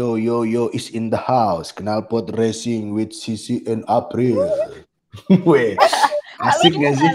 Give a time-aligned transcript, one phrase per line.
[0.00, 1.76] Yo yo yo is in the house.
[1.76, 4.48] Knalpot racing with Sisi and April.
[5.44, 5.76] Weh,
[6.48, 7.10] asik gak sih?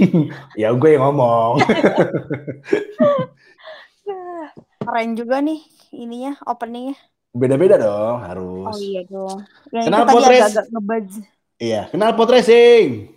[0.64, 1.60] ya gue yang ngomong.
[4.80, 5.60] Keren juga nih
[5.92, 6.96] ininya openingnya.
[7.36, 8.72] Beda-beda dong harus.
[8.72, 9.44] Oh iya dong.
[9.68, 10.24] Yang tadi Tres?
[10.24, 11.12] agak-agak ngebuzz.
[11.60, 13.12] Iya, knalpot racing.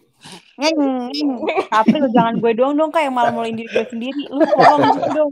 [0.60, 1.32] Ngeng, ngeng.
[1.72, 4.28] April jangan gue doang dong kayak malah mulai diri gue sendiri.
[4.28, 5.32] Lu tolong dong.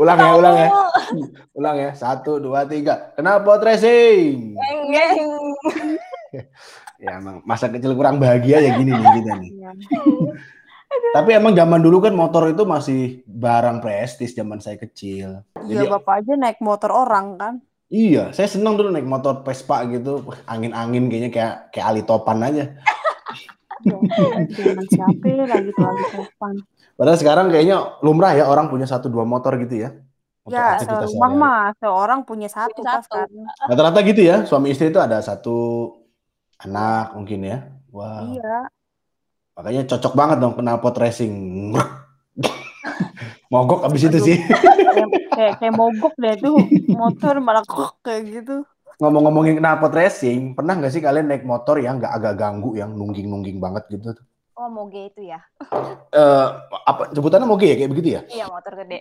[0.00, 0.68] Ulang ya, ulang ya.
[1.58, 1.90] Ulang ya.
[1.92, 3.12] Satu, dua, tiga.
[3.16, 4.56] Knalpot racing.
[7.02, 9.50] Ya emang masa kecil kurang bahagia ya gini nih kita nih.
[10.92, 11.08] Iya.
[11.16, 15.40] Tapi emang zaman dulu kan motor itu masih barang prestis zaman saya kecil.
[15.64, 17.54] Iya Jadi bapak aja naik motor orang kan.
[17.88, 22.76] iya, saya senang dulu naik motor Vespa gitu, angin-angin kayaknya kayak kayak Ali Topan aja.
[24.52, 25.72] Jangan siapa ya, lagi
[26.12, 26.54] sopan.
[27.02, 29.90] Padahal sekarang kayaknya lumrah ya orang punya satu dua motor gitu ya.
[30.46, 31.34] Untuk Ya sehari-hari.
[31.34, 33.10] mah seorang punya satu Punya satu.
[33.10, 33.26] kan.
[33.66, 35.90] Rata-rata gitu ya, suami istri itu ada satu
[36.62, 37.58] anak mungkin ya.
[37.90, 38.70] Wah, Iya.
[39.58, 41.74] makanya cocok banget dong knalpot racing.
[43.50, 44.38] Mogok abis itu sih.
[44.38, 46.54] Kayak, kayak, kayak mogok deh tuh
[46.88, 48.62] motor malah kok kayak gitu.
[48.96, 53.58] Ngomong-ngomongin knalpot racing, pernah nggak sih kalian naik motor yang nggak agak ganggu, yang nungging-nungging
[53.58, 54.14] banget gitu?
[54.58, 55.40] Oh moge itu ya?
[56.12, 56.46] Eh,
[56.90, 58.20] apa sebutannya moge ya kayak begitu ya?
[58.28, 59.00] Iya motor gede.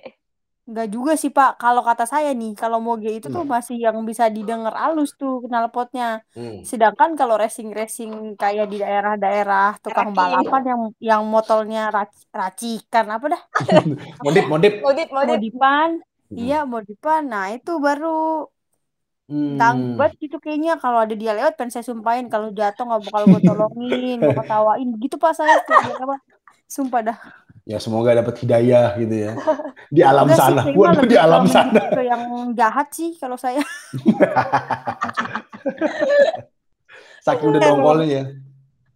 [0.61, 1.57] Enggak juga sih Pak.
[1.59, 3.51] Kalau kata saya nih, kalau moge itu tuh Hmm.
[3.51, 6.21] masih yang bisa didengar halus tuh knalpotnya.
[6.37, 6.63] Hmm.
[6.63, 10.19] Sedangkan kalau racing-racing kayak di daerah-daerah tukang Raking.
[10.19, 13.41] balapan yang yang motornya rac- racikan apa dah?
[14.25, 14.73] Modip, modip.
[14.85, 15.37] Modit modit.
[15.41, 15.89] Modipan.
[16.31, 16.37] Hmm.
[16.39, 17.21] Iya, modipan.
[17.27, 18.47] Nah, itu baru
[19.31, 19.95] Hmm.
[20.19, 24.19] gitu kayaknya kalau ada dia lewat pengen saya sumpahin kalau jatuh nggak bakal gue tolongin,
[24.19, 26.19] gue ketawain begitu Pak saya dia apa.
[26.67, 27.17] Sumpah dah.
[27.63, 29.39] Ya semoga dapat hidayah gitu ya.
[29.95, 30.61] Di alam Enggak sih, sana.
[30.67, 31.81] kayaknya Waduh di alam sana.
[31.95, 32.23] ke yang
[32.55, 33.63] jahat sih kalau saya.
[37.25, 38.23] Saking udah dongkolnya ya.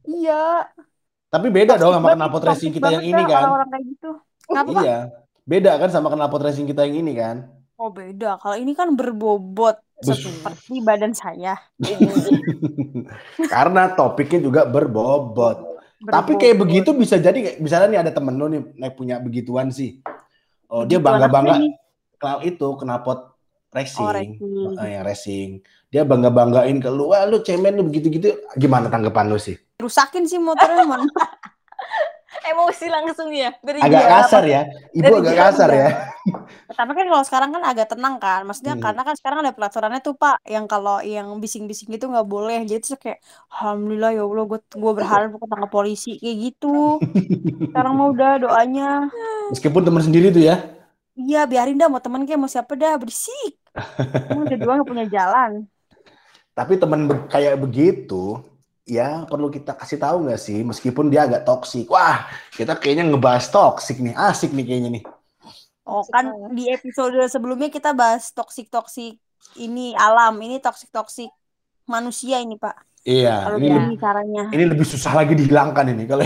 [0.04, 0.46] Iya.
[1.30, 3.42] Tapi beda dong sama banget, racing kita yang ini kan.
[3.44, 4.12] Orang-orang kayak gitu.
[4.50, 4.80] Kenapa?
[4.82, 4.98] Iya.
[5.46, 7.46] Beda kan sama knalpot racing kita yang ini kan.
[7.76, 8.40] Oh beda.
[8.40, 9.78] Kalau ini kan berbobot.
[10.14, 11.58] Seperti badan saya.
[13.54, 15.82] Karena topiknya juga berbobot.
[16.06, 16.70] Tapi kayak Berbobot.
[16.70, 20.04] begitu bisa jadi kayak misalnya nih ada temen lo nih naik punya begituan sih.
[20.70, 21.62] Oh, dia bangga-bangga
[22.22, 23.20] kalau itu knalpot
[23.74, 24.06] racing.
[24.06, 24.78] Oh, racing.
[24.82, 25.50] Eh, yang racing.
[25.90, 28.36] Dia bangga-banggain ke lu, wah lu cemen lu begitu-gitu.
[28.60, 29.56] Gimana tanggapan lu sih?
[29.80, 30.84] Rusakin sih motornya.
[32.44, 33.56] Emosi langsung ya.
[33.60, 34.12] Dari Agak jauh.
[34.12, 34.62] kasar ya.
[34.92, 35.78] Ibu Dari agak kasar udah.
[35.78, 35.90] ya.
[36.68, 38.42] Tapi kan kalau sekarang kan agak tenang kan.
[38.44, 38.84] Maksudnya Hmm.
[38.84, 42.66] karena kan sekarang ada peraturannya tuh Pak, yang kalau yang bising-bising itu nggak boleh.
[42.66, 43.20] Jadi tuh kayak
[43.50, 47.00] alhamdulillah ya Allah gue gue berharap ketangkap polisi kayak gitu.
[47.70, 48.90] Sekarang mah udah doanya.
[49.50, 50.56] Meskipun teman sendiri tuh ya.
[51.16, 53.56] Iya biarin dah mau temen kayak mau siapa dah berisik.
[54.28, 55.64] Emang kedua nggak punya jalan.
[56.52, 58.40] Tapi teman kayak begitu,
[58.86, 60.62] ya perlu kita kasih tahu nggak sih?
[60.62, 61.90] Meskipun dia agak toksik.
[61.90, 64.14] Wah, kita kayaknya ngebahas toksik nih.
[64.16, 65.04] Asik nih kayaknya nih.
[65.86, 66.26] Oh kan
[66.58, 69.22] di episode sebelumnya kita bahas toksik-toksik
[69.62, 71.30] ini alam, ini toksik-toksik
[71.86, 72.74] manusia ini Pak.
[73.06, 74.44] Iya, Kalau ini, lebih, caranya.
[74.50, 76.04] ini lebih susah lagi dihilangkan ini.
[76.10, 76.26] Kalau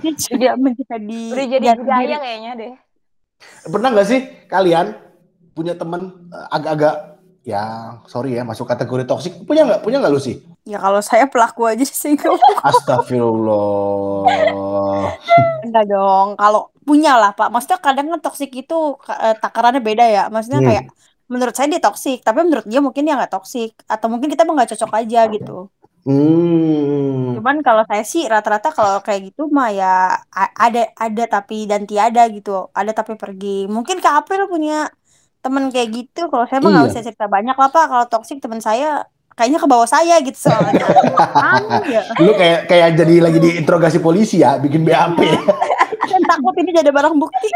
[0.00, 2.72] Dia tidak bisa di Udah jadi budaya kayaknya deh.
[3.64, 4.20] pernah nggak sih
[4.52, 4.92] kalian
[5.56, 6.94] punya teman eh, agak-agak
[7.44, 9.32] ya sorry ya masuk kategori toksik?
[9.48, 9.80] Punya nggak?
[9.84, 10.36] Punya nggak lu sih?
[10.68, 12.14] Ya kalau saya pelaku aja sih
[12.62, 14.28] Astagfirullah.
[15.64, 16.26] enggak dong.
[16.40, 17.48] Kalau punya lah Pak.
[17.52, 18.74] Maksudnya kadang kan toksik itu
[19.08, 20.22] eh, takarannya beda ya.
[20.32, 20.68] Maksudnya Hmm.
[20.68, 20.84] kayak
[21.30, 23.70] menurut saya dia toksik, tapi menurut dia mungkin dia nggak toksik.
[23.92, 25.70] Atau mungkin kita nggak cocok aja gitu.
[26.04, 27.36] Hmm.
[27.36, 30.16] Cuman kalau saya sih rata-rata kalau kayak gitu mah ya
[30.64, 32.50] ada ada tapi dan tiada gitu.
[32.74, 33.68] Ada tapi pergi.
[33.70, 34.88] Mungkin Kak April punya
[35.40, 36.28] temen kayak gitu.
[36.28, 36.92] Kalau saya mah nggak Iya.
[36.92, 37.84] usah cerita banyak lah Pak.
[37.88, 40.84] Kalau toksik temen saya kayaknya ke bawah saya gitu soalnya.
[41.34, 42.02] Aneh ya.
[42.24, 45.16] Lu kayak kayak jadi lagi diinterogasi polisi ya, bikin BAP.
[46.04, 47.48] Saya takut ini jadi barang bukti.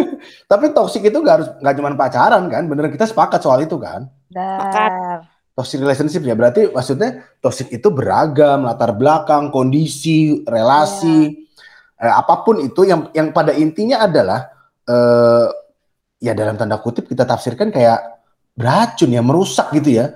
[0.50, 2.68] Tapi toksik itu nggak harus nggak cuma pacaran kan?
[2.68, 4.04] Bener kita sepakat soal itu kan?
[4.28, 5.24] Dar.
[5.50, 11.36] Toxic relationship ya berarti maksudnya toxic itu beragam latar belakang, kondisi, relasi,
[11.96, 14.48] eh, apa pun itu yang yang pada intinya adalah
[14.86, 15.46] eh,
[16.20, 18.20] ya dalam tanda kutip kita tafsirkan kayak
[18.54, 20.12] beracun ya, merusak gitu ya.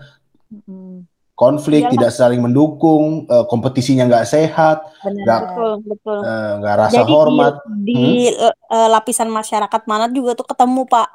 [0.52, 1.92] Mm, Konflik, Iyalah.
[1.98, 5.18] tidak saling mendukung, eh, kompetisinya nggak sehat, Benar.
[5.18, 6.18] Nggak- Betul, betul.
[6.22, 7.54] eh, nggak rasa Jadi di, hormat.
[7.82, 11.08] di eh, eh, lapisan masyarakat mana juga tuh ketemu Pak.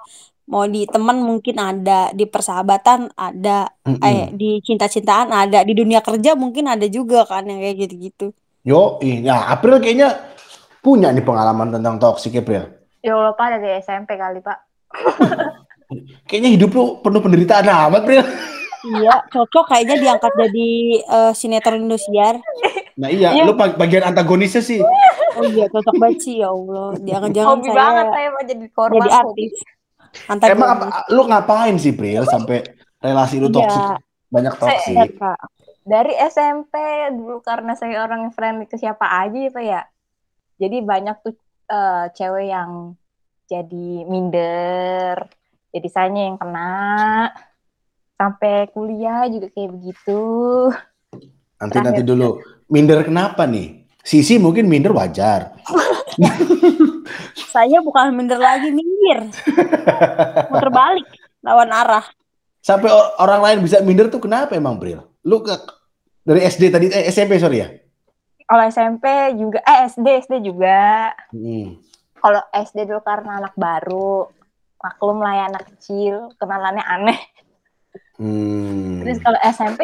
[0.49, 4.01] Mau di teman mungkin ada, di persahabatan ada, Mm-mm.
[4.01, 8.33] eh di cinta-cintaan ada, di dunia kerja mungkin ada juga kan yang kayak gitu-gitu.
[8.65, 10.19] Yo, ya April kayaknya
[10.81, 12.65] punya nih pengalaman tentang toxic April.
[12.99, 14.57] Ya Allah Pak dari SMP kali Pak.
[16.23, 18.21] Kayaknya hidup lu penuh penderitaan amat, Bril.
[18.79, 20.69] Iya, cocok kayaknya diangkat jadi
[21.01, 22.39] eh, sinetron Indosiar.
[22.95, 23.43] Nah iya, Iya.
[23.43, 24.79] lu bag- bagian antagonisnya sih.
[25.35, 26.95] Oh iya, cocok banget sih ya Allah.
[26.97, 29.51] Jangan-jangan hobi saya banget saya mau jadi korban jadi artis.
[30.25, 30.55] Antagonis.
[30.55, 32.57] Emang apa, lu ngapain sih, Bril, sampai
[32.97, 33.55] relasi lu Iya.
[33.57, 33.83] toksik,
[34.29, 34.95] banyak Saya- toksik?
[34.95, 35.39] Iya, Kak.
[35.81, 36.73] Dari SMP
[37.11, 39.81] dulu karena saya orang yang friendly ke siapa aja ya Pak ya.
[40.57, 41.33] Jadi banyak tuh
[41.67, 42.95] eh, cewek yang
[43.49, 45.25] jadi minder.
[45.73, 47.33] Jadi saya yang kena.
[48.13, 50.21] Sampai kuliah juga kayak begitu.
[51.57, 52.37] Nanti nanti dulu.
[52.69, 53.89] Minder kenapa nih?
[54.05, 55.57] Sisi mungkin minder wajar.
[57.49, 59.33] Saya bukan minder lagi, minggir.
[60.53, 61.07] Muter balik,
[61.41, 62.05] lawan arah.
[62.61, 65.01] Sampai or- orang lain bisa minder tuh kenapa emang, Bril?
[65.25, 65.57] Lu ke,
[66.21, 67.67] dari SD tadi eh, SMP sorry ya?
[68.45, 71.09] Kalau SMP juga, eh SD, SD juga.
[71.33, 71.81] Hmm.
[72.19, 74.27] Kalau SD dulu karena anak baru.
[74.79, 77.19] Maklum lah ya anak kecil, kenalannya aneh.
[78.19, 79.03] Hmm.
[79.03, 79.83] Terus kalau SMP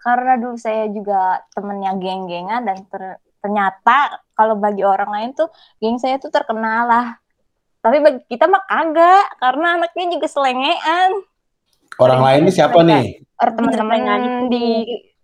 [0.00, 5.48] karena dulu saya juga temennya geng-gengan dan ter- ternyata kalau bagi orang lain tuh
[5.80, 7.06] geng saya tuh terkenal lah.
[7.80, 11.10] Tapi bagi kita mah kagak karena anaknya juga selengean.
[11.96, 13.24] Orang lain ini siapa nih?
[13.40, 14.68] Teman-teman di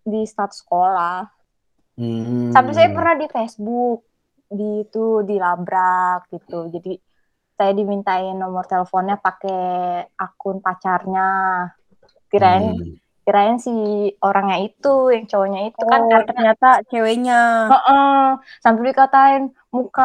[0.01, 1.29] di start sekolah.
[1.97, 2.53] Hmm.
[2.53, 4.06] Sampai saya pernah di Facebook
[4.59, 4.99] di itu
[5.29, 6.55] dilabrak gitu.
[6.75, 6.89] Jadi
[7.59, 9.55] saya dimintain nomor teleponnya pakai
[10.25, 11.21] akun pacarnya.
[12.31, 12.97] Kirain Hmm.
[13.25, 13.71] kirain si
[14.27, 17.35] orangnya itu yang cowoknya itu kan Oh, karena ternyata ceweknya.
[17.71, 18.05] Heeh,
[18.63, 19.43] sampai dikatain
[19.77, 20.03] muka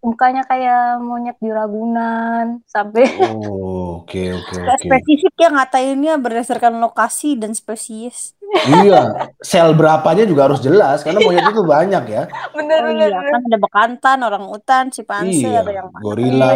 [0.00, 4.84] mukanya kayak monyet di Ragunan sampai Oh, oke oke Kayak oke.
[4.88, 8.32] spesifik ya ngatainnya berdasarkan lokasi dan spesies.
[8.50, 12.22] Iya, sel berapanya juga harus jelas karena monyet itu banyak ya.
[12.56, 13.30] bener Oh bener, iya, bener.
[13.30, 16.50] kan ada bekantan, orang utan, simpanse Iya, atau yang gorila.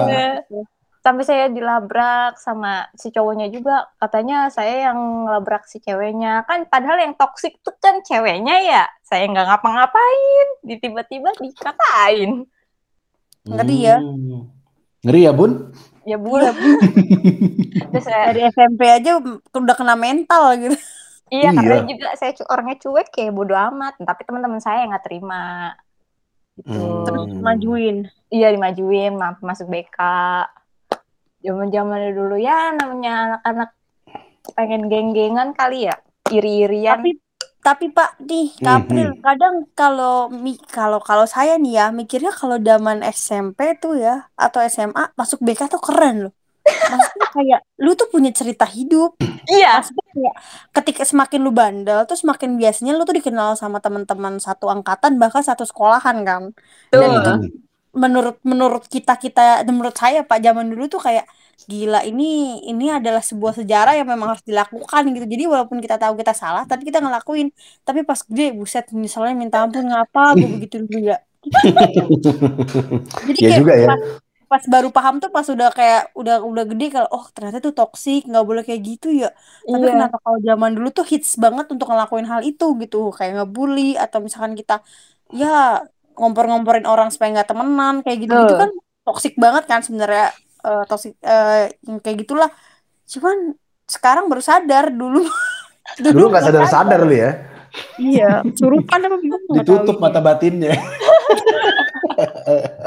[1.04, 6.96] Sampai saya dilabrak sama si cowoknya juga katanya saya yang ngelabrak si ceweknya kan padahal
[6.96, 12.48] yang toksik tuh kan ceweknya ya saya nggak ngapa-ngapain di tiba-tiba dikatain
[13.44, 13.96] Ngeri ya.
[13.98, 14.48] Hmm.
[15.04, 15.52] Ngeri ya, Bun?
[16.04, 16.36] ya bu
[17.90, 19.16] terus saya Dari SMP aja
[19.50, 20.76] udah kena mental gitu.
[21.32, 21.56] iya Iya.
[21.56, 25.72] karena juga saya orangnya cuek kayak bodo amat tapi teman-teman saya nggak terima
[26.54, 27.02] gitu Hmm.
[27.02, 27.96] Terus majuin.
[28.28, 29.98] Iya dimajuin ma- masuk BK.
[31.40, 33.70] Zaman zaman dulu ya namanya anak-anak
[34.52, 35.96] pengen geng-gengan kali ya,
[36.28, 37.00] iri-irian.
[37.00, 37.18] Tapi
[37.66, 38.64] tapi Pak nih, Mhm.
[38.66, 44.10] Kapril kadang kalau mi kalau kalau saya nih ya mikirnya kalau zaman SMP tuh ya
[44.44, 46.32] atau SMA masuk BK tuh keren loh.
[46.90, 49.10] Maksudnya kayak lu tuh punya cerita hidup.
[49.50, 50.34] iya, Maksudnya kayak
[50.76, 55.42] ketika semakin lu bandel tuh semakin biasanya lu tuh dikenal sama teman-teman satu angkatan bahkan
[55.44, 56.42] satu sekolahan kan.
[57.00, 57.36] Dan tuh.
[57.40, 57.63] itu
[58.02, 61.24] menurut menurut kita kita menurut saya Pak zaman dulu tuh kayak
[61.70, 62.24] gila ini
[62.70, 65.26] ini adalah sebuah sejarah yang memang harus dilakukan gitu.
[65.34, 67.48] Jadi walaupun kita tahu kita salah tapi kita ngelakuin.
[67.86, 71.16] Tapi pas gede buset misalnya minta ampun ngapa gue begitu dulu ya.
[73.28, 73.88] Jadi Ya kayak juga ya.
[73.88, 74.00] pas,
[74.50, 78.20] pas baru paham tuh pas udah kayak udah udah gede kalau oh ternyata tuh toksik
[78.28, 79.26] nggak boleh kayak gitu ya.
[79.72, 79.92] Tapi Iya.
[79.92, 83.80] kenapa kalau zaman dulu tuh hits banget untuk ngelakuin hal itu gitu gitu kayak ngebully
[84.02, 84.72] atau misalkan kita
[85.40, 85.48] ya
[86.14, 88.62] ngompor-ngomporin orang supaya nggak temenan kayak gitu-gitu Betul.
[88.62, 88.70] kan
[89.04, 90.32] toksik banget kan sebenarnya
[90.64, 92.50] eh, toksik eh, yang kayak gitulah.
[93.04, 95.22] Cuman sekarang baru sadar dulu.
[96.00, 97.44] Dulu nggak sadar-sadar lu ya.
[98.00, 100.72] Iya, surupan apa tahu Ditutup mata batinnya.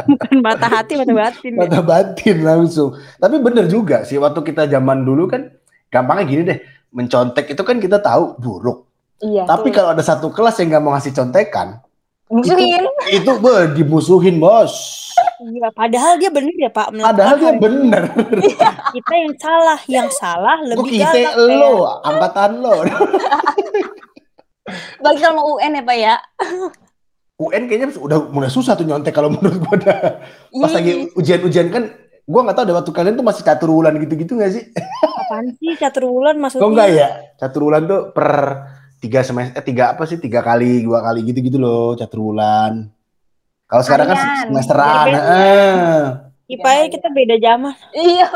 [0.10, 1.52] bukan mata hati mata batin.
[1.54, 1.60] ya.
[1.62, 2.98] mata batin langsung.
[3.22, 5.52] Tapi bener juga sih waktu kita zaman dulu kan
[5.94, 8.88] gampangnya gini deh, mencontek itu kan kita tahu buruk.
[9.22, 9.46] Iya.
[9.46, 11.82] Tapi kalau ada satu kelas yang nggak mau ngasih contekan,
[12.28, 12.84] musuhin.
[13.12, 14.74] itu be, dimusuhin bos.
[15.38, 16.94] Iya, padahal dia bener ya Pak.
[16.94, 18.04] melakukan Padahal dia bener.
[18.96, 21.58] kita yang salah, yang salah Kok lebih kita galak.
[21.58, 21.74] lo,
[22.06, 22.74] angkatan lo.
[25.04, 26.16] Bagi sama UN ya pak ya.
[27.40, 30.00] UN kayaknya udah mulai susah tuh nyontek kalau menurut gua dah.
[30.52, 31.84] Pas lagi ujian-ujian kan,
[32.28, 34.64] gua nggak tahu deh waktu kalian tuh masih catur wulan gitu-gitu nggak sih?
[35.06, 36.64] Apaan sih catur bulan maksudnya?
[36.66, 37.08] Kok enggak ya?
[37.40, 38.32] Catur wulan tuh per
[38.98, 40.18] tiga semester, eh, tiga apa sih?
[40.18, 42.90] Tiga kali, dua kali gitu-gitu loh catur wulan.
[43.66, 44.40] Kalau sekarang kan Harian.
[44.46, 44.88] semesteran.
[45.04, 45.20] Biar beda.
[45.20, 46.02] heeh.
[46.50, 47.74] Ipanya kita beda zaman.
[47.94, 48.28] Iya.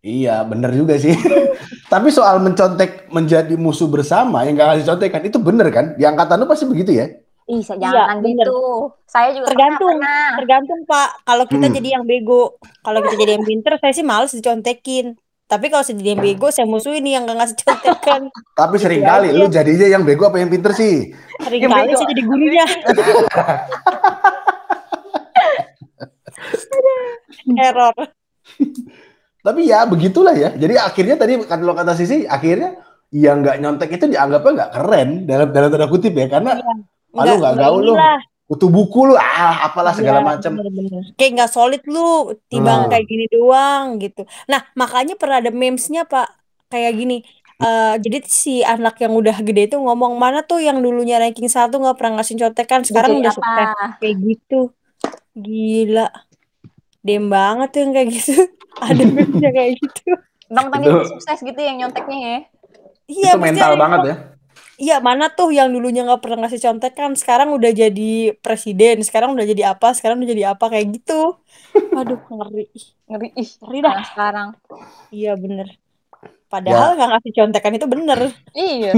[0.00, 1.14] Iya, bener juga sih.
[1.92, 5.94] Tapi soal mencontek menjadi musuh bersama yang gak ngasih contekan itu bener kan?
[5.94, 7.06] Di angkatan lu pasti begitu ya?
[7.44, 8.46] Ih, Iya, jangan bener.
[8.46, 8.58] gitu.
[9.04, 9.98] Saya juga Tergantung.
[9.98, 10.26] pernah.
[10.38, 11.10] Tergantung Pak.
[11.22, 11.74] Kalau kita Hmm.
[11.74, 12.42] jadi yang bego,
[12.80, 15.18] kalau kita jadi yang pinter, saya sih males dicontekin.
[15.52, 18.20] Tapi kalau jadi yang bego, saya musuhin nih yang gak ngasih contekan.
[18.60, 21.12] Tapi sering Iya kali lu jadinya yang bego apa yang pinter sih?
[21.44, 21.98] Sering Yang kali bego.
[22.00, 22.64] saya jadi gurunya.
[27.52, 27.94] Error.
[29.42, 30.54] Tapi ya begitulah ya.
[30.54, 32.80] Jadi akhirnya tadi kalau kata Sisi, akhirnya
[33.12, 36.72] yang nggak nyontek itu dianggapnya nggak keren dalam dalam tanda kutip ya karena Iya.
[37.12, 37.94] Malu nggak gaul lu.
[38.52, 40.52] Kutu buku lu ah apalah segala Iya, macam.
[41.16, 42.90] Kayak nggak solid lu, timbang Hmm.
[42.92, 44.28] kayak gini doang gitu.
[44.44, 46.28] Nah, makanya pernah ada memesnya Pak,
[46.68, 47.24] kayak gini.
[47.62, 51.78] eh jadi si anak yang udah gede itu ngomong mana tuh yang dulunya ranking satu
[51.78, 53.38] nggak pernah ngasih contekan, sekarang Jadi udah apa?
[53.38, 53.68] sukses
[54.02, 54.60] kayak gitu.
[55.32, 56.06] Gila,
[57.06, 58.34] dem banget tuh yang kayak gitu.
[58.86, 60.10] Ada memesnya kayak gitu.
[60.50, 62.38] Bang udah sukses gitu yang nyonteknya ya.
[63.06, 64.16] Iya, itu mental banget ya.
[64.82, 69.46] Iya, mana tuh yang dulunya nggak pernah ngasih contekan, sekarang udah jadi presiden, sekarang udah
[69.46, 71.38] jadi apa, sekarang udah jadi apa kayak gitu.
[71.94, 72.66] Aduh, ngeri.
[73.06, 73.50] Ngeri ih.
[73.62, 73.94] Ngeri dah.
[73.94, 74.48] Nah, sekarang.
[75.14, 75.78] Iya bener.
[76.50, 78.20] Padahal nggak ngasih contekan itu bener.
[78.52, 78.92] Iya.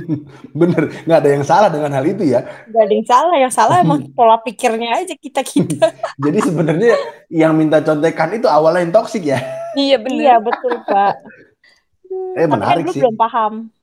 [0.60, 2.40] Bener, nggak ada yang salah dengan hal itu ya.
[2.72, 3.34] Gak ada yang salah.
[3.36, 5.92] Yang salah emang pola pikirnya aja kita-kita.
[6.24, 6.96] Jadi sebenarnya
[7.28, 9.36] yang minta contekan itu awalnya yang toksik ya.
[9.76, 10.16] iya bener.
[10.16, 11.14] iya betul Pak.
[12.40, 13.04] Eh Tapi kan menarik lu sih.
[13.04, 13.73] belum paham.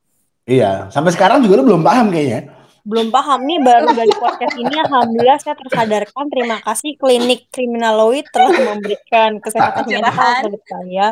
[0.51, 2.51] Iya, sampai sekarang juga lu belum paham kayaknya.
[2.81, 6.25] Belum paham nih baru dari podcast ini Alhamdulillah saya tersadarkan.
[6.27, 11.07] Terima kasih klinik kriminaloid telah memberikan kesehatan mental kepada saya.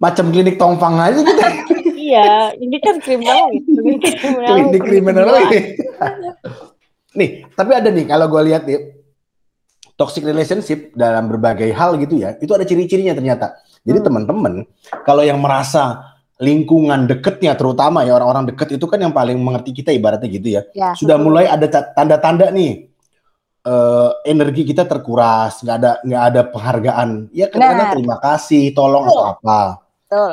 [0.00, 1.48] Macam klinik tongfang aja kita.
[1.92, 3.62] Iya, ini kan kriminaloid.
[3.68, 5.76] Klinik kriminaloid.
[7.18, 9.02] Nih, tapi ada nih kalau gue lihat nih
[9.98, 13.58] toxic relationship dalam berbagai hal gitu ya, itu ada ciri-cirinya ternyata.
[13.82, 14.06] Jadi Hmm.
[14.06, 14.54] teman-teman,
[15.02, 19.94] kalau yang merasa lingkungan deketnya terutama ya orang-orang deket itu kan yang paling mengerti kita
[19.94, 20.62] ibaratnya gitu ya.
[20.74, 21.26] Ya, Sudah betul.
[21.30, 22.90] mulai ada ta- tanda-tanda nih
[23.64, 27.08] eh, energi kita terkuras, nggak ada nggak ada penghargaan.
[27.30, 27.94] Ya Benar.
[27.94, 29.14] terima kasih, tolong Betul.
[29.14, 29.60] atau apa.
[30.04, 30.32] Betul.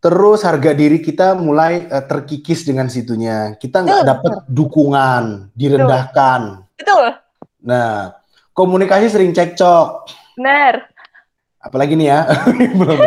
[0.00, 3.56] Terus harga diri kita mulai eh, terkikis dengan situnya.
[3.56, 4.10] Kita nggak Betul.
[4.12, 5.24] dapat dukungan,
[5.56, 6.40] direndahkan.
[6.76, 7.04] Betul.
[7.64, 8.16] Nah,
[8.52, 10.08] komunikasi sering cekcok.
[10.36, 10.88] Bener.
[11.60, 12.20] Apalagi nih ya.
[12.80, 12.98] Belum.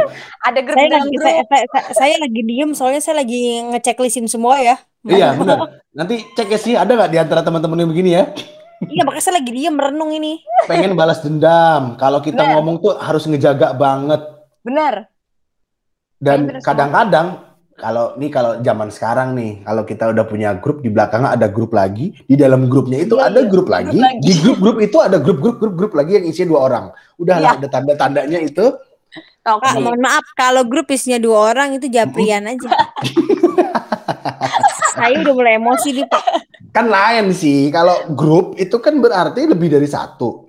[0.46, 4.78] Ada Saya saya, saya, saya- saya lagi diem soalnya saya lagi ngeceklistin semua ya.
[5.04, 5.82] iya, benar.
[5.92, 8.30] Nanti cek ya sih, ada nggak di antara teman-teman yang begini ya?
[8.84, 10.44] Iya makanya saya lagi diem merenung ini.
[10.68, 11.96] Pengen balas dendam.
[11.98, 12.54] Kalau kita Benar.
[12.60, 14.22] ngomong tuh harus ngejaga banget.
[14.62, 15.08] Bener.
[16.20, 17.28] Dan bener kadang-kadang
[17.84, 21.76] kalau nih kalau zaman sekarang nih, kalau kita udah punya grup di belakangnya ada grup
[21.76, 23.50] lagi, di dalam grupnya itu Iya, ada iya.
[23.52, 24.24] grup lagi, lagi.
[24.24, 26.86] di grup-grup itu ada grup-grup grup-grup lagi yang isinya dua orang.
[27.20, 27.60] Udahlah Iya.
[27.60, 28.66] ada tanda-tandanya itu.
[29.44, 29.84] Kak, Toxic.
[29.84, 32.64] mohon maaf kalau grup isinya dua orang itu japrian aja.
[34.96, 36.24] saya udah mulai emosi nih Pak.
[36.72, 37.68] Kan lain sih.
[37.70, 40.43] Kalau grup itu kan berarti lebih dari satu.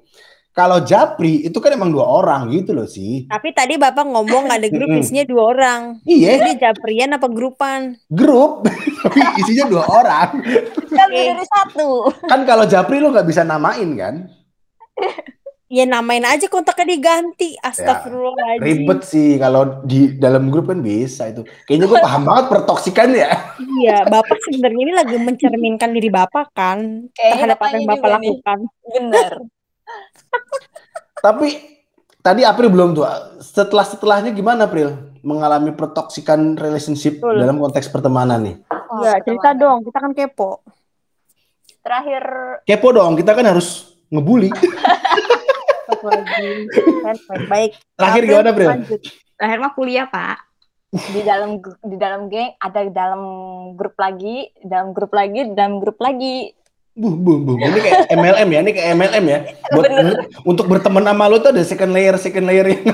[0.55, 3.27] Kalau japri itu kan emang dua orang gitu loh sih.
[3.27, 5.99] Tapi tadi Bapak ngomong ada grup isinya dua orang.
[6.07, 7.99] Iya, Ini japrian apa grupan?
[8.07, 8.63] grup
[9.03, 10.31] tapi isinya dua orang.
[10.95, 12.07] Kan dari satu.
[12.31, 14.31] Kan kalau japri lo nggak bisa namain kan?
[15.67, 17.59] Ya namain aja kontaknya diganti.
[17.59, 18.63] Astagfirullahaladzim.
[18.63, 21.43] Ribet sih kalau di dalam grup kan bisa itu.
[21.67, 23.59] Kayaknya gue paham banget pertoksikan ya.
[23.83, 28.59] Iya, Bapak sebenarnya ini lagi mencerminkan diri Bapak kan Kayaknya terhadap apa yang Bapak lakukan.
[28.87, 29.33] Bener.
[31.21, 31.49] Tapi
[32.21, 33.05] tadi April belum tuh.
[33.39, 34.93] Setelah setelahnya gimana April?
[35.21, 37.41] Mengalami pertoksikan relationship Betul.
[37.41, 38.57] dalam konteks pertemanan nih.
[38.69, 39.81] Oh, Ya, cerita dong.
[39.83, 40.61] Kita kan kepo.
[41.81, 42.23] Terakhir
[42.65, 44.49] Kepo dong, kita kan harus ngebully.
[47.25, 47.71] Baik-baik.
[47.95, 48.69] Terakhir April, gimana April?
[48.71, 49.01] lanjut.
[49.35, 50.39] Terakhir mah kuliah, Pak.
[50.95, 53.23] di dalam di dalam geng ada di dalam
[53.75, 56.55] grup lagi, dalam grup lagi, dalam grup lagi.
[56.95, 57.57] Buh, buh, buh.
[57.59, 59.39] Ini kayak MLM ya, ini kayak MLM ya.
[59.69, 59.91] Buat
[60.45, 62.87] untuk berteman sama lo tuh ada second layer, second layer yang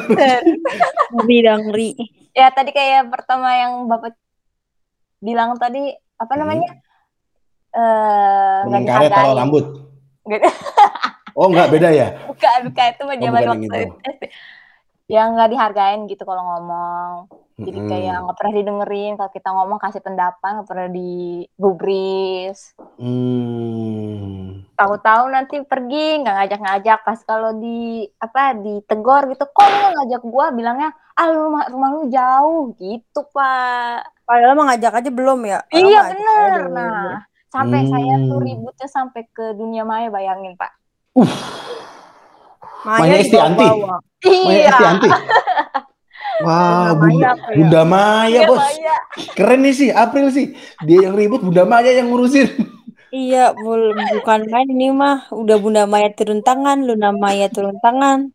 [1.13, 1.91] Ngeri dan ngeri.
[2.33, 4.17] Ya tadi kayak pertama yang Bapak
[5.19, 5.85] bilang tadi
[6.17, 6.41] apa Hmm.
[6.41, 6.71] namanya?
[7.71, 9.65] Eh nggak Dengan karet taruh rambut.
[10.23, 10.43] Nggak-
[11.31, 12.09] Oh enggak beda ya?
[12.27, 13.83] bukan bukan itu mah Oh, zaman yang waktu itu.
[15.11, 17.13] Yang nggak dihargain gitu kalau ngomong.
[17.61, 22.73] Jadi kayak nggak pernah didengerin kalau kita ngomong kasih pendapat nggak pernah digubris.
[22.97, 24.65] Hmm.
[24.73, 30.23] Tahu-tahu nanti pergi nggak ngajak-ngajak pas kalau di apa ditegor gitu kok lu nggak ngajak
[30.25, 35.41] gua bilangnya ah lu rumah, rumah lu jauh gitu pak Padahal mah ngajak aja belum
[35.45, 35.59] ya.
[35.69, 36.73] Orang iya bener belum.
[36.73, 37.19] nah
[37.51, 38.47] sampai saya tuh Hmm.
[38.47, 40.71] ributnya sampai ke dunia maya bayangin pak
[42.81, 43.61] Maya Maya Estianti?
[43.61, 43.97] dibawa-bawa.
[44.23, 45.09] Maya iya Estianti.
[46.41, 47.85] Wah, Bunda Maya Bunda, ya?
[47.85, 48.61] Maya, Iya, bos.
[48.63, 48.97] Maya.
[49.35, 50.47] Keren nih sih, April sih.
[50.81, 52.49] Dia yang ribut, Bunda Maya yang ngurusin.
[53.11, 55.29] Iya, bul- bukan main ini mah.
[55.31, 58.33] Udah Bunda Maya turun tangan, Luna Maya turun tangan.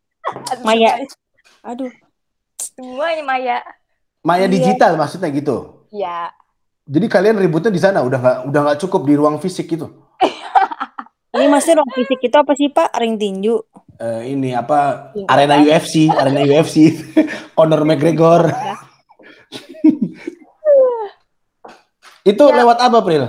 [0.61, 1.01] Maya.
[1.63, 1.89] Aduh,
[2.57, 3.57] semuanya Maya
[4.21, 4.53] Maya Iya.
[4.53, 5.85] digital maksudnya gitu.
[5.89, 6.29] ya
[6.85, 9.89] Jadi kalian ributnya di sana udah nggak udah nggak cukup di ruang fisik gitu.
[11.35, 12.95] Ini maksudnya ruang fisik itu apa sih Pak?
[12.95, 13.59] Ring tinju.
[13.95, 15.65] Eh, ini apa Iya, arena kan?
[15.65, 16.75] UFC, arena UFC,
[17.55, 18.47] Conor McGregor.
[22.25, 22.55] itu Ya.
[22.55, 23.23] lewat apa, Pril?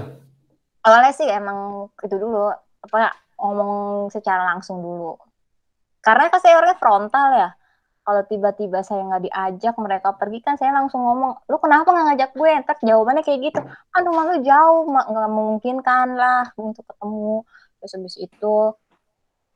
[0.80, 2.46] Awalnya sih emang itu dulu
[2.80, 3.72] apa ngomong
[4.08, 5.18] secara langsung dulu.
[5.98, 7.50] Karena kan saya orangnya frontal ya.
[8.06, 12.30] Kalau tiba-tiba saya nggak diajak mereka pergi kan saya langsung ngomong, lu kenapa nggak ngajak
[12.32, 12.50] gue?
[12.62, 13.58] Ntar jawabannya kayak gitu.
[13.90, 17.42] Aduh malu jauh, nggak mungkin kan lah untuk ketemu.
[17.78, 18.54] Terus habis itu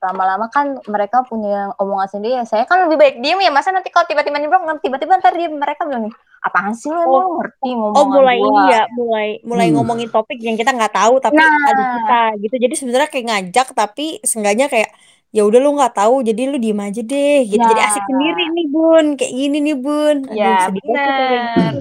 [0.00, 2.40] lama-lama kan mereka punya omongan sendiri.
[2.44, 3.52] Saya kan lebih baik diem ya.
[3.52, 7.20] Masa nanti kalau tiba-tiba nyebrang, tiba-tiba ntar dia mereka bilang nih, apaan sih lu emang
[7.20, 9.74] lu ngerti ngomongan Oh mulai gua?" ini ya, mulai mulai Hmm.
[9.76, 11.52] ngomongin topik yang kita nggak tahu tapi Nah.
[11.68, 12.54] ada kita gitu.
[12.56, 14.88] Jadi sebenarnya kayak ngajak tapi seenggaknya kayak
[15.30, 17.60] ya udah lu nggak tahu jadi lu diem aja deh gitu.
[17.60, 17.86] Jadi Ya.
[17.86, 20.16] asik sendiri nih Bun, kayak gini nih Bun.
[20.26, 21.76] Aduh, Ya kayak gitu.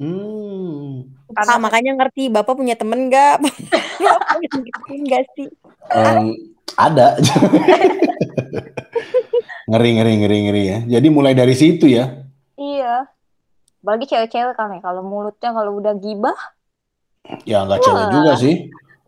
[0.00, 1.06] Hmm.
[1.32, 3.40] Karena makanya ngerti Bapak punya temen nggak?
[4.02, 5.48] Bapak gituin nggak sih?
[5.92, 6.32] Em,
[6.74, 7.14] ada.
[9.70, 10.78] ngeri, ngeri, ngeri, ngeri ya.
[10.98, 12.24] Jadi mulai dari situ ya.
[12.56, 13.08] Iya.
[13.82, 16.38] Apalagi cewek-cewek kan ya, kalau mulutnya kalau udah gibah,
[17.46, 18.54] Ya nggak cewek juga sih.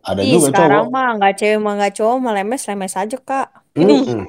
[0.05, 0.93] Ada Ih, juga sekarang cowok.
[0.93, 3.47] mah nggak cewek mah nggak cowok mah lemes lemes aja kak.
[3.75, 4.23] Mm-mm.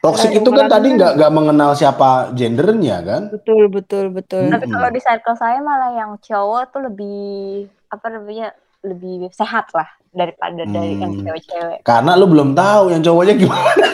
[0.00, 3.22] Toxic Ada itu kan tadi nggak nggak mengenal siapa gendernya kan.
[3.34, 4.46] Betul betul betul.
[4.46, 4.54] Hmm.
[4.54, 8.54] tapi kalau di circle saya malah yang cowok tuh lebih apa namanya
[8.86, 11.22] lebih sehat lah daripada dari yang Hmm.
[11.22, 11.78] cewek-cewek.
[11.82, 13.86] Karena lu belum tahu yang cowoknya gimana.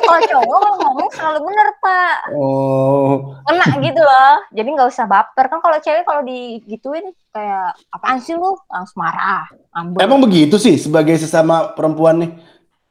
[0.00, 4.34] Kalau cowok kalau ngomong selalu bener pak, Oh, kena gitu loh.
[4.50, 9.44] Jadi nggak usah baper kan kalau cewek kalau digituin kayak apaan sih lu langsung marah,
[9.70, 10.00] ngambek.
[10.00, 12.32] emang begitu sih sebagai sesama perempuan nih.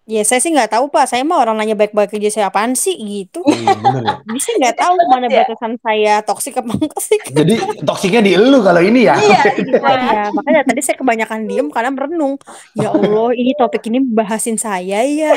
[0.08, 1.04] Ya saya sih nggak tahu pak.
[1.04, 3.44] Saya mah orang nanya baik-baik aja saya apaan sih gitu.
[3.44, 4.16] Iya, bener ya.
[4.32, 5.44] Jadi saya nggak tahu mana ya.
[5.44, 7.20] batasan saya toksik apa enggak sih.
[7.44, 9.20] Jadi toksiknya di elu kalau ini ya.
[9.20, 12.40] Iya, Makanya, makanya tadi saya kebanyakan diem karena merenung.
[12.72, 15.36] Ya Allah, ini topik ini bahasin saya ya.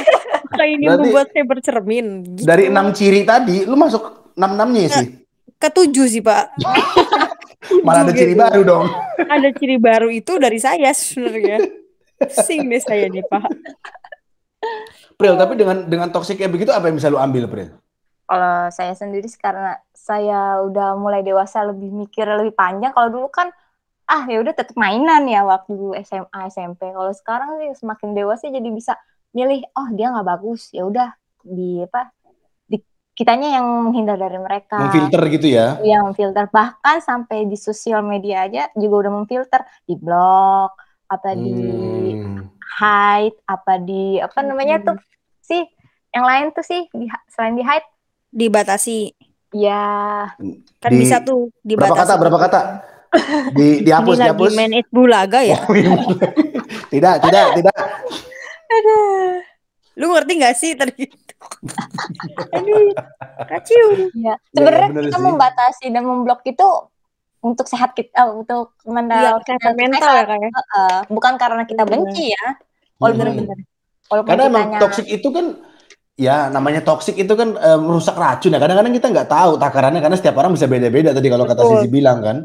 [0.55, 2.07] Kayak ini Berarti- membuat saya bercermin.
[2.39, 2.47] Gitu.
[2.47, 5.07] Dari enam ciri tadi, lu masuk enam enamnya sih.
[5.59, 6.55] Ketujuh sih pak.
[7.83, 8.41] Malah ada ciri gitu.
[8.41, 8.87] baru dong.
[9.19, 11.59] Ada ciri baru itu dari saya sebenarnya.
[12.23, 13.43] Pusing deh saya nih pak.
[15.21, 17.77] Pril, tapi dengan dengan toksik kayak begitu apa yang bisa lu ambil, Pril?
[18.25, 22.95] Kalau saya sendiri karena saya udah mulai dewasa lebih mikir lebih panjang.
[22.95, 23.51] Kalau dulu kan
[24.11, 26.95] ah ya udah tetap mainan ya waktu dulu SMA SMP.
[26.95, 28.97] Kalau sekarang sih semakin dewasa jadi bisa
[29.37, 32.11] milih oh dia nggak bagus ya udah di apa
[32.67, 32.79] di
[33.13, 34.79] kitanya yang menghindar dari mereka.
[34.79, 35.77] Memfilter gitu ya.
[35.83, 40.71] Yang memfilter bahkan sampai di sosial media aja juga udah memfilter di blog
[41.11, 41.51] apa di
[42.21, 42.60] Hmm.
[42.73, 44.87] Hide apa di apa namanya Hmm.
[44.87, 44.97] tuh
[45.41, 45.63] sih
[46.11, 47.87] yang lain tuh sih di, selain di hide
[48.29, 49.11] Dibatasi.
[49.51, 50.23] ya
[50.79, 52.01] Kan Di- bisa tuh Berapa dibatasi.
[52.01, 52.15] kata?
[52.17, 52.61] Berapa kata?
[53.51, 54.53] Di dihapus, Ini dihapus.
[54.55, 55.59] main it bulaga ya?
[56.93, 57.75] tidak, tidak, tidak.
[59.97, 61.05] Lu ngerti gak sih tadi?
[62.55, 62.95] Aduh,
[63.45, 63.87] kacau.
[64.15, 65.25] ya Ya, sebenarnya bener kita sih.
[65.25, 66.69] membatasi dan memblok itu
[67.41, 70.51] untuk sehat kita eh, untuk Iya, mental kesehatan kita mental ya kayak.
[70.53, 71.93] Eh, bukan karena kita Bener.
[72.05, 72.47] benci ya
[73.01, 73.35] walaupun Hmm.
[73.37, 73.59] Bener-bener.
[74.11, 75.47] walaupun Karena emang kitanya toksik itu kan
[76.21, 78.61] ya namanya toksik itu kan eh, merusak racun ya.
[78.61, 81.63] Kadang-kadang kita nggak tahu takarannya karena setiap orang bisa beda-beda tadi kalau kata.
[81.65, 82.37] Sisi bilang kan.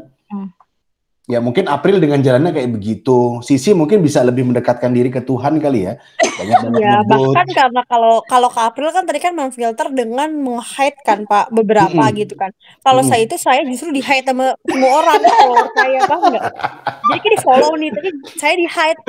[1.26, 1.34] Hmm.
[1.34, 3.42] Ya mungkin April dengan jalannya kayak begitu.
[3.42, 5.98] Sisi mungkin bisa lebih mendekatkan diri ke Tuhan kali ya.
[6.22, 7.10] Banyak-banyak Ya, nyebut.
[7.34, 11.90] bahkan karena kalau kalau ke April kan tadi kan memfilter dengan meng-hide kan Pak beberapa
[12.06, 12.14] Mm-mm.
[12.16, 12.54] gitu kan.
[12.78, 13.08] Kalau Mm.
[13.10, 16.44] saya itu saya justru di-hide sama semua orang follower saya paham nggak?
[16.86, 18.08] Jadi kayak di follow nih tapi
[18.38, 19.00] saya di-hide.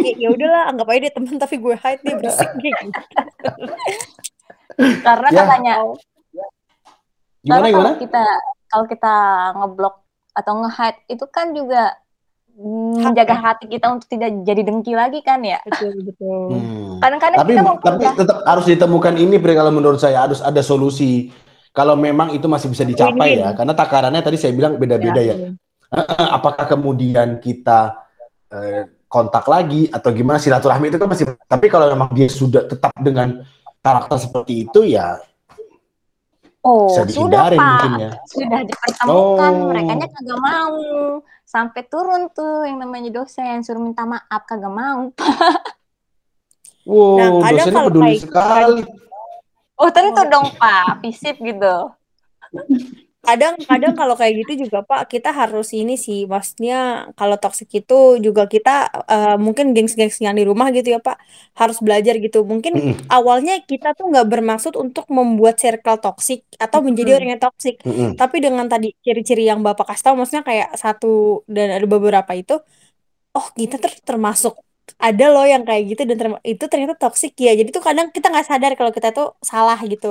[0.00, 2.86] Ya, ya udahlah anggap aja dia teman tapi gue hide nih berisik gitu.
[5.04, 5.36] karena Ya.
[5.38, 5.74] katanya
[7.44, 7.84] Gimana karena gimana?
[7.84, 8.24] kalau kita
[8.66, 9.14] kalau kita
[9.54, 9.96] ngeblok
[10.36, 11.96] atau nge-hide itu kan juga
[12.56, 13.40] menjaga ya.
[13.52, 16.56] hati kita untuk tidak jadi dengki lagi kan ya Betul betul.
[16.56, 16.96] Hmm.
[17.04, 20.40] kadang-kadang Tapi kita mau tapi pindah tetap harus ditemukan ini Pri kalau menurut saya harus
[20.40, 21.28] ada solusi.
[21.76, 25.52] Kalau memang itu masih bisa dicapai ya, karena takarannya tadi saya bilang beda-beda ya.
[26.32, 28.00] apakah kemudian kita
[28.48, 32.96] eh, kontak lagi atau gimana silaturahmi itu kan masih tapi kalau memang dia sudah tetap
[32.96, 33.44] dengan
[33.84, 35.20] karakter seperti itu ya
[36.66, 38.10] oh bisa sudah dihindari pak mungkin ya.
[38.26, 39.66] sudah dipertemukan Oh.
[39.70, 40.74] mereka kagak mau
[41.46, 45.14] sampai turun tuh yang namanya dosen suruh minta maaf kagak mau
[46.84, 48.82] Wow, Nah, dosennya kalau peduli kayak- sekali.
[49.76, 51.76] oh tentu dong pak visip gitu
[53.26, 56.74] Kadang-kadang kalau kayak gitu juga Pak, kita harus ini sih, maksudnya
[57.18, 57.94] kalau toksik itu
[58.26, 58.70] juga kita
[59.12, 61.16] eh, mungkin gengs-gengs yang di rumah gitu ya Pak,
[61.60, 62.38] harus belajar gitu.
[62.52, 62.94] Mungkin Mm-mm.
[63.14, 67.16] awalnya kita tuh nggak bermaksud untuk membuat circle toksik atau menjadi Mm-mm.
[67.18, 68.12] orang yang toksik, Mm-mm.
[68.18, 71.06] tapi dengan tadi ciri-ciri yang Bapak kasih tahu, maksudnya kayak satu
[71.54, 72.54] dan ada beberapa itu,
[73.36, 74.54] oh kita ter- termasuk
[75.06, 78.26] ada loh yang kayak gitu dan term- itu ternyata toksik ya jadi tuh kadang kita
[78.32, 80.06] nggak sadar kalau kita tuh salah gitu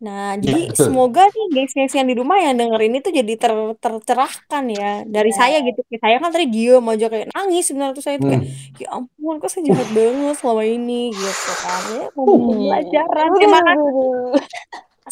[0.00, 0.84] nah Ya, jadi betul.
[0.86, 5.60] semoga nih guys-guys yang di rumah yang dengerin itu jadi ter tercerahkan ya dari saya
[5.60, 8.80] gitu Kayak saya kan tadi diem aja kayak nangis sebenarnya tuh saya tuh kayak Hmm.
[8.80, 13.92] ya ampun kok saya jahat banget selama ini gitu kan ya mau pembelajaran terima kasih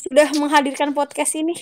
[0.00, 1.52] sudah menghadirkan podcast ini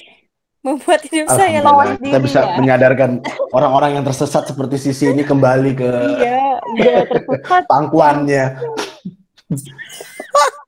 [0.61, 2.55] membuat hidup saya Alhamdulillah lebih kita bisa ya.
[2.57, 3.11] menyadarkan
[3.51, 8.45] orang-orang yang tersesat seperti Sisi ini kembali ke iya udah tersesat pangkuannya.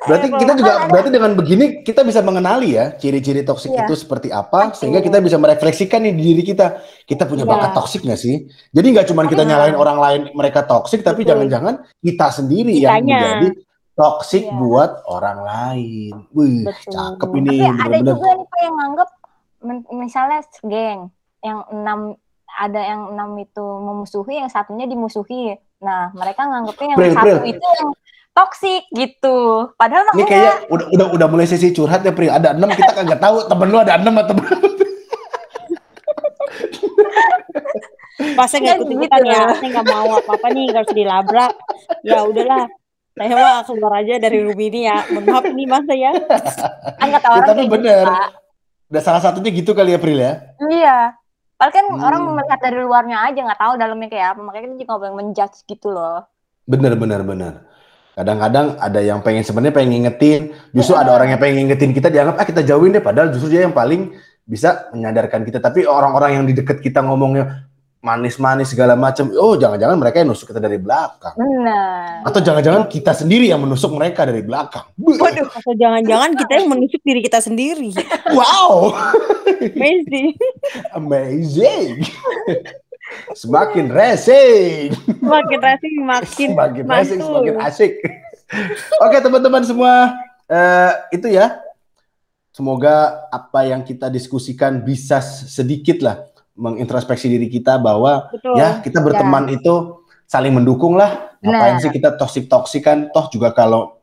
[0.00, 3.82] Berarti Emang kita juga ada- berarti dengan begini kita bisa mengenali ya ciri-ciri toksik Iya.
[3.82, 6.78] itu seperti apa sehingga kita bisa merefleksikan di diri kita.
[7.02, 7.50] Kita punya Iya.
[7.50, 8.34] bakat toksik nggak sih?
[8.68, 13.16] Jadi nggak cuma kita nyalain orang lain mereka toksik tapi jangan-jangan kita sendiri yang Kitanya.
[13.18, 13.48] menjadi
[13.92, 14.54] toksik Iya.
[14.54, 16.12] buat orang lain.
[16.30, 16.92] Wih, Betul.
[16.92, 18.14] cakep ini Tapi ada bener-bener.
[18.14, 19.08] juga nih yang nganggep
[19.92, 21.00] misalnya geng
[21.40, 22.00] yang enam
[22.58, 25.54] ada yang enam itu memusuhi, yang satunya dimusuhi.
[25.78, 27.54] Nah, mereka nganggepnya yang Pril, satu Pril.
[27.54, 27.88] itu yang
[28.34, 29.38] toksik gitu.
[29.74, 30.34] Padahal mah Ini enggak.
[30.34, 32.26] kayak udah udah udah mulai sesi curhat ya Pri.
[32.26, 34.34] Ada enam kita kagak tahu temen lu ada enam atau
[38.34, 39.54] Pas saya nggak Ya, ikut gitu ikutan ya, lah.
[39.54, 41.52] saya nggak mau apa-apa nih, nggak usah dilabrak.
[42.02, 42.64] Ya udahlah,
[43.14, 44.98] saya mah keluar aja dari room ini ya.
[45.10, 46.10] Mohon maaf nih mas ya.
[46.98, 48.04] kan kata orang tapi kayak gitu, bener.
[48.06, 48.28] Pak.
[48.88, 50.32] Udah salah satunya gitu kali ya Pril ya.
[50.62, 50.98] Iya.
[51.58, 52.06] Padahal kan Hmm.
[52.06, 54.40] orang melihat dari luarnya aja nggak tahu dalamnya kayak apa.
[54.46, 56.18] Makanya kita juga nggak boleh menjudge gitu loh.
[56.68, 57.52] Bener bener bener.
[58.14, 60.42] Kadang-kadang ada yang pengen sebenarnya pengen ngingetin,
[60.74, 63.62] justru ada orang yang pengen ngingetin kita dianggap ah kita jauhin deh padahal justru dia
[63.62, 64.10] yang paling
[64.42, 65.58] bisa menyadarkan kita.
[65.62, 67.67] Tapi orang-orang yang di deket kita ngomongnya
[67.98, 71.34] manis-manis segala macam, oh jangan-jangan mereka yang nusuk kita dari belakang.
[71.34, 72.22] Benar.
[72.22, 74.86] Atau jangan-jangan kita sendiri yang menusuk mereka dari belakang.
[74.94, 75.50] Waduh.
[75.50, 77.90] Atau jangan-jangan kita yang menusuk diri kita sendiri.
[78.28, 78.92] Wow,
[79.58, 80.36] Amazing.
[80.94, 82.04] amazing.
[83.34, 84.92] Semakin racing.
[85.24, 87.92] Makin racing makin semakin racing semakin asik.
[89.00, 90.12] Oke teman-teman semua,
[90.46, 91.56] eh, itu ya.
[92.52, 98.58] Semoga apa yang kita diskusikan bisa sedikit lah mengintrospeksi diri kita bahwa Betul.
[98.58, 101.38] ya kita berteman itu saling mendukung lah.
[101.38, 101.82] Ngapain Benar.
[101.86, 103.14] sih kita toksik toksikan?
[103.14, 103.96] Toh juga kalau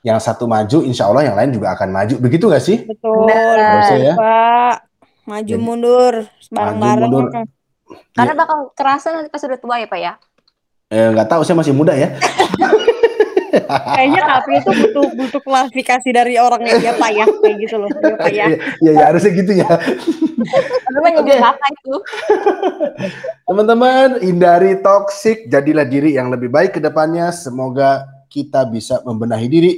[0.00, 2.14] yang satu maju, insya Allah yang lain juga akan maju.
[2.18, 2.76] Begitu nggak sih?
[2.88, 3.28] Betul.
[3.28, 3.56] Benar.
[3.60, 4.14] Harusnya ya.
[4.16, 4.76] Pak.
[5.28, 6.14] Maju Jadi- mundur
[6.48, 7.10] bareng-bareng.
[7.12, 7.24] mundur.
[8.16, 10.12] Karena bakal kerasa nanti pas udah tua ya Pak ya.
[10.88, 12.16] Eh, nggak tahu, saya masih muda ya.
[13.68, 17.90] Kayaknya Kapri itu butuh butuh klarifikasi dari orang yang dia pak ya kayak gitu loh.
[17.90, 18.46] Dia pak ya.
[18.84, 19.70] Iya, ya, harusnya gitu ya.
[21.42, 21.94] Apa itu?
[23.48, 27.32] Teman-teman, hindari toksik, jadilah diri yang lebih baik ke depannya.
[27.32, 29.72] Semoga kita bisa membenahi diri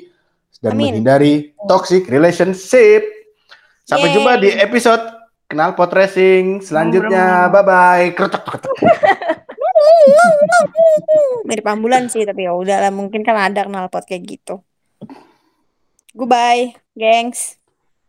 [0.60, 0.92] dan Amin.
[0.92, 3.06] menghindari toxic relationship.
[3.86, 4.16] Sampai Yeay.
[4.18, 5.02] jumpa di episode
[5.50, 7.50] Kenal Pot Racing selanjutnya.
[7.50, 8.06] Bye bye.
[8.14, 8.72] Kretek kretek.
[11.48, 14.60] Mirip ambulan sih tapi ya udahlah mungkin kan ada knalpot kayak gitu.
[16.16, 17.59] Goodbye, gengs.